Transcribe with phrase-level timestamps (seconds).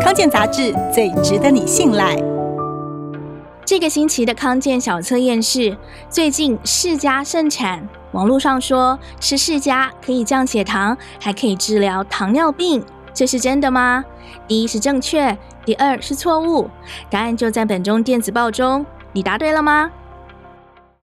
[0.00, 2.16] 康健杂志最值得你信赖。
[3.66, 5.76] 这个星期的康健小测验是
[6.08, 12.82] 最近释迦盛产网络上说吃释迦可以降血糖还可以治疗糖尿病
[13.12, 14.02] 这是真的吗？
[14.48, 15.36] 第一是正确
[15.66, 16.68] 第二是错误
[17.10, 18.84] 答案就在本周电子报中。
[19.12, 19.90] 你答对了吗？